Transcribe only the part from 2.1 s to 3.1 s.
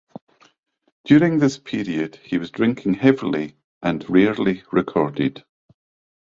he was drinking